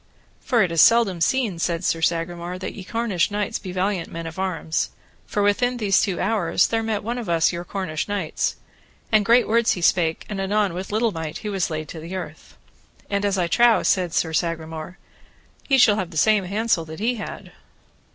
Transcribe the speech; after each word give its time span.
For 0.39 0.63
it 0.63 0.71
is 0.71 0.81
seldom 0.81 1.21
seen, 1.21 1.59
said 1.59 1.83
Sir 1.83 2.01
Sagramore, 2.01 2.57
that 2.57 2.73
ye 2.73 2.83
Cornish 2.83 3.29
knights 3.29 3.59
be 3.59 3.71
valiant 3.71 4.09
men 4.11 4.25
of 4.25 4.39
arms; 4.39 4.89
for 5.27 5.43
within 5.43 5.77
these 5.77 6.01
two 6.01 6.19
hours 6.19 6.65
there 6.69 6.81
met 6.81 7.01
us 7.01 7.03
one 7.03 7.17
of 7.19 7.51
your 7.51 7.63
Cornish 7.63 8.07
knights, 8.07 8.55
and 9.11 9.23
great 9.23 9.47
words 9.47 9.73
he 9.73 9.81
spake, 9.83 10.25
and 10.27 10.41
anon 10.41 10.73
with 10.73 10.91
little 10.91 11.11
might 11.11 11.37
he 11.45 11.49
was 11.49 11.69
laid 11.69 11.87
to 11.89 11.99
the 11.99 12.15
earth. 12.15 12.57
And, 13.11 13.23
as 13.23 13.37
I 13.37 13.45
trow, 13.45 13.83
said 13.83 14.11
Sir 14.11 14.33
Sagramore, 14.33 14.97
ye 15.67 15.77
shall 15.77 15.97
have 15.97 16.09
the 16.09 16.17
same 16.17 16.45
handsel 16.45 16.83
that 16.85 16.99
he 16.99 17.17
had. 17.17 17.51